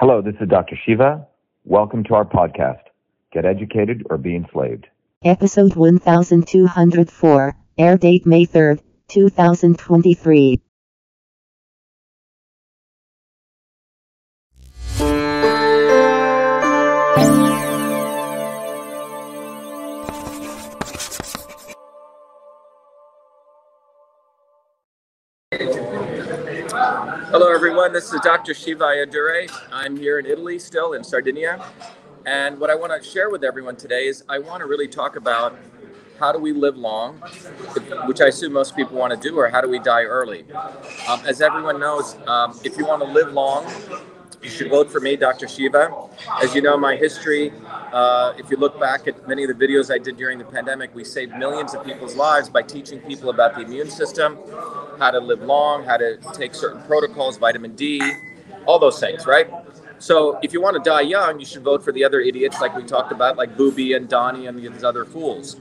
[0.00, 0.76] Hello, this is Dr.
[0.86, 1.26] Shiva.
[1.64, 2.82] Welcome to our podcast,
[3.32, 4.86] Get Educated or Be Enslaved.
[5.24, 10.62] Episode 1204, air date May 3rd, 2023.
[26.70, 27.94] Hello, everyone.
[27.94, 28.52] This is Dr.
[28.52, 29.50] Shiva Ayyadurai.
[29.72, 31.64] I'm here in Italy, still in Sardinia.
[32.26, 35.16] And what I want to share with everyone today is I want to really talk
[35.16, 35.58] about
[36.18, 37.20] how do we live long,
[38.04, 40.44] which I assume most people want to do, or how do we die early.
[41.08, 43.66] Um, as everyone knows, um, if you want to live long,
[44.42, 45.48] you should vote for me, Dr.
[45.48, 45.90] Shiva.
[46.42, 47.50] As you know, my history,
[47.92, 50.94] uh, if you look back at many of the videos I did during the pandemic,
[50.94, 54.38] we saved millions of people's lives by teaching people about the immune system,
[54.98, 58.00] how to live long, how to take certain protocols, vitamin D,
[58.66, 59.48] all those things, right?
[59.98, 62.76] So if you want to die young, you should vote for the other idiots like
[62.76, 65.56] we talked about, like Booby and Donnie and these other fools.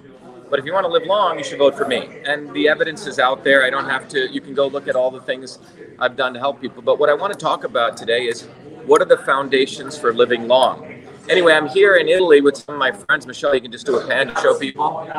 [0.50, 2.08] But if you want to live long, you should vote for me.
[2.26, 3.66] And the evidence is out there.
[3.66, 5.60] I don't have to, you can go look at all the things
[6.00, 6.82] I've done to help people.
[6.82, 8.44] But what I want to talk about today is
[8.86, 10.97] what are the foundations for living long?
[11.30, 13.28] Anyway, I'm here in Italy with some of my friends.
[13.28, 15.10] Michelle, you can just do a pan to show people.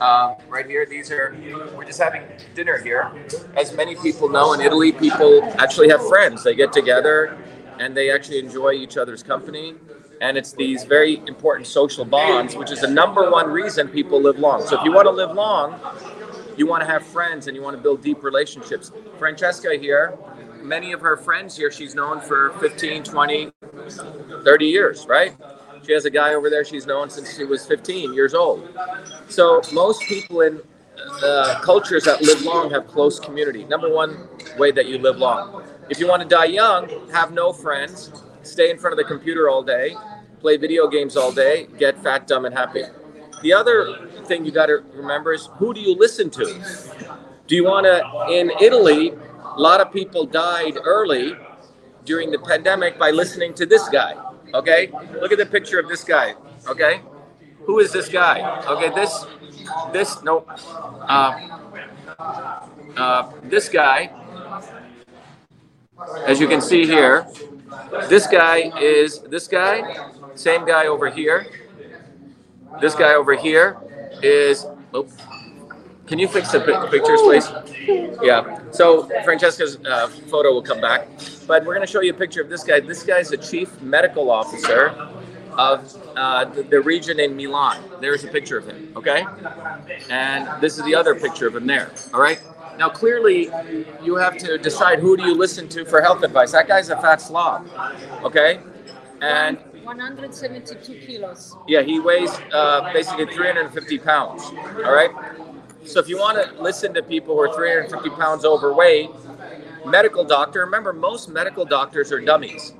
[0.00, 1.36] Uh, right here, these are,
[1.76, 2.22] we're just having
[2.54, 3.10] dinner here.
[3.56, 6.44] As many people know, in Italy, people actually have friends.
[6.44, 7.36] They get together
[7.80, 9.74] and they actually enjoy each other's company.
[10.20, 14.38] And it's these very important social bonds, which is the number one reason people live
[14.38, 14.64] long.
[14.64, 15.80] So if you want to live long,
[16.56, 18.92] you want to have friends and you want to build deep relationships.
[19.18, 20.16] Francesca here,
[20.62, 23.52] many of her friends here, she's known for 15, 20,
[24.44, 25.34] 30 years, right?
[25.86, 28.76] She has a guy over there she's known since she was 15 years old.
[29.28, 30.60] So most people in
[31.22, 33.64] uh, cultures that live long have close community.
[33.64, 34.28] Number one
[34.58, 35.62] way that you live long.
[35.88, 38.10] If you want to die young, have no friends,
[38.42, 39.94] stay in front of the computer all day,
[40.40, 42.82] play video games all day, get fat, dumb, and happy.
[43.42, 47.16] The other thing you got to remember is who do you listen to?
[47.46, 49.12] Do you want to, in Italy,
[49.56, 51.36] a lot of people died early
[52.04, 54.14] during the pandemic by listening to this guy.
[54.54, 54.90] Okay?
[55.20, 56.34] Look at the picture of this guy.
[56.68, 57.00] Okay?
[57.66, 58.62] Who is this guy?
[58.66, 59.26] Okay, this,
[59.92, 60.46] this, no,
[61.08, 61.58] uh,
[62.96, 64.10] uh, this guy,
[66.26, 67.26] as you can see here,
[68.08, 71.46] this guy is this guy, same guy over here.
[72.80, 73.76] This guy over here
[74.22, 75.08] is, oh,
[76.06, 77.48] can you fix the pictures, please?
[78.22, 78.60] Yeah.
[78.70, 81.08] So Francesca's uh, photo will come back,
[81.46, 82.80] but we're going to show you a picture of this guy.
[82.80, 84.88] This guy is the chief medical officer
[85.58, 87.82] of uh, the, the, region in Milan.
[88.00, 88.92] There's a picture of him.
[88.94, 89.24] Okay.
[90.10, 91.90] And this is the other picture of him there.
[92.12, 92.40] All right.
[92.78, 93.50] Now, clearly,
[94.02, 96.52] you have to decide who do you listen to for health advice.
[96.52, 97.66] That guy's a fat slob.
[98.22, 98.60] Okay.
[99.22, 101.56] And 172 kilos.
[101.68, 104.42] Yeah, he weighs uh, basically 350 pounds.
[104.84, 105.10] All right.
[105.86, 109.08] So if you want to listen to people who are 350 pounds overweight,
[109.84, 112.74] medical doctor, remember most medical doctors are dummies.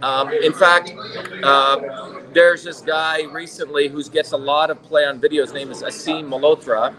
[0.00, 0.94] Um, in fact,
[1.42, 5.42] uh, there's this guy recently who gets a lot of play on video.
[5.42, 6.94] His name is Aseem Malhotra.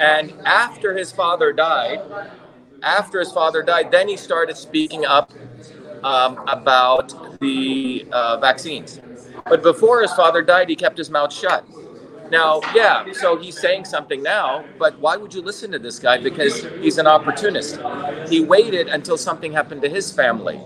[0.00, 2.00] And after his father died,
[2.82, 5.32] after his father died, then he started speaking up
[6.02, 9.00] um, about the uh, vaccines.
[9.44, 11.64] But before his father died, he kept his mouth shut.
[12.30, 16.18] Now, yeah, so he's saying something now, but why would you listen to this guy?
[16.18, 17.80] Because he's an opportunist.
[18.28, 20.56] He waited until something happened to his family,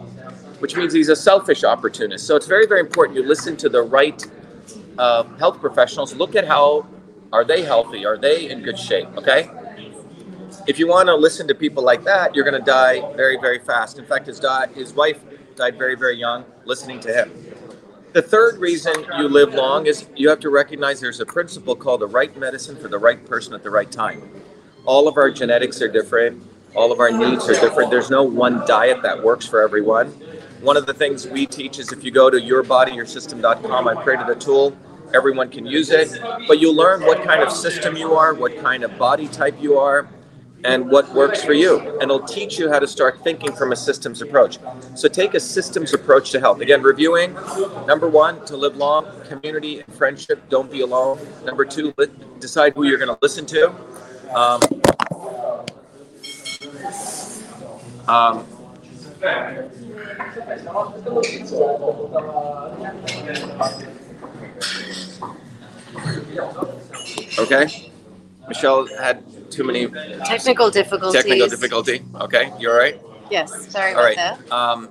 [0.60, 2.26] which means he's a selfish opportunist.
[2.26, 4.24] So it's very, very important you listen to the right
[4.98, 6.14] uh, health professionals.
[6.14, 6.86] Look at how
[7.32, 8.06] are they healthy?
[8.06, 9.08] Are they in good shape?
[9.16, 9.50] Okay.
[10.66, 13.58] If you want to listen to people like that, you're going to die very, very
[13.58, 13.98] fast.
[13.98, 15.20] In fact, his, di- his wife
[15.56, 17.49] died very, very young listening to him.
[18.12, 22.00] The third reason you live long is you have to recognize there's a principle called
[22.00, 24.28] the right medicine for the right person at the right time.
[24.84, 26.42] All of our genetics are different,
[26.74, 27.88] all of our needs are different.
[27.88, 30.08] There's no one diet that works for everyone.
[30.60, 34.34] One of the things we teach is if you go to yourbodyyoursystem.com, I've created a
[34.34, 34.76] tool.
[35.14, 38.82] Everyone can use it, but you'll learn what kind of system you are, what kind
[38.82, 40.08] of body type you are,
[40.64, 41.78] and what works for you.
[42.00, 44.58] And it'll teach you how to start thinking from a systems approach.
[44.94, 46.60] So take a systems approach to health.
[46.60, 47.34] Again, reviewing
[47.86, 51.18] number one, to live long, community and friendship, don't be alone.
[51.44, 51.94] Number two,
[52.38, 53.72] decide who you're going to listen to.
[54.34, 54.60] Um,
[58.08, 58.46] um,
[67.38, 67.92] okay.
[68.48, 69.86] Michelle had too many
[70.24, 71.22] technical difficulties.
[71.22, 72.02] Technical difficulty.
[72.20, 73.00] Okay, you all right?
[73.30, 73.70] Yes.
[73.70, 74.16] Sorry all about right.
[74.16, 74.52] that.
[74.52, 74.88] Um,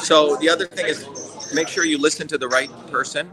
[0.00, 1.06] so the other thing is
[1.54, 3.30] make sure you listen to the right person.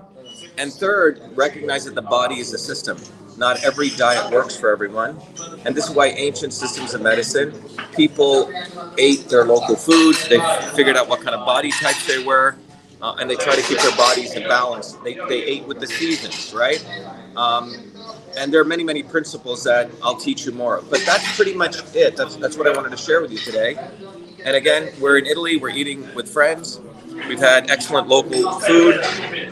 [0.57, 2.97] And third, recognize that the body is a system.
[3.37, 5.19] Not every diet works for everyone.
[5.65, 7.53] And this is why ancient systems of medicine,
[7.95, 8.51] people
[8.97, 10.39] ate their local foods, they
[10.75, 12.55] figured out what kind of body types they were,
[13.01, 14.93] uh, and they try to keep their bodies in balance.
[15.03, 16.83] They, they ate with the seasons, right?
[17.35, 17.91] Um,
[18.37, 20.81] and there are many, many principles that I'll teach you more.
[20.89, 22.15] But that's pretty much it.
[22.15, 23.77] That's, that's what I wanted to share with you today.
[24.43, 26.79] And again, we're in Italy, we're eating with friends.
[27.27, 29.01] We've had excellent local food,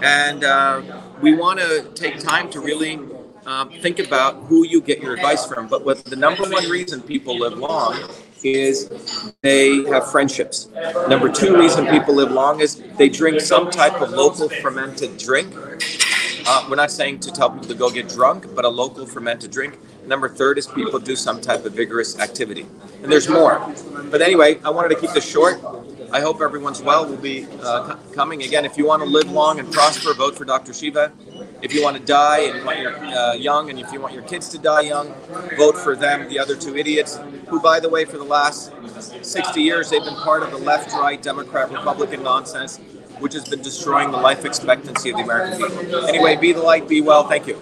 [0.03, 0.81] and uh,
[1.21, 2.99] we want to take time to really
[3.45, 5.67] um, think about who you get your advice from.
[5.67, 7.97] But what the number one reason people live long
[8.45, 10.69] is they have friendships.
[11.09, 15.53] Number two reason people live long is they drink some type of local fermented drink.
[16.47, 19.49] Uh, we're not saying to tell people to go get drunk, but a local fermented
[19.49, 19.79] drink.
[20.05, 22.67] Number third is people do some type of vigorous activity.
[23.01, 23.59] And there's more.
[24.11, 25.59] But anyway, I wanted to keep this short.
[26.11, 27.05] I hope everyone's well.
[27.05, 28.63] We'll be uh, coming again.
[28.63, 30.73] If you want to live long and prosper, vote for Dr.
[30.73, 31.11] Shiva.
[31.65, 34.13] If you want to die and you want your uh, young, and if you want
[34.13, 35.15] your kids to die young,
[35.57, 36.29] vote for them.
[36.29, 38.71] The other two idiots, who, by the way, for the last
[39.23, 42.77] 60 years, they've been part of the left-right Democrat Republican nonsense,
[43.17, 46.05] which has been destroying the life expectancy of the American people.
[46.05, 47.27] Anyway, be the light, be well.
[47.27, 47.59] Thank you.